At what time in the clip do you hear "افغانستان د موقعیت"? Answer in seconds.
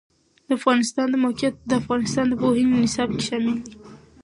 0.59-1.55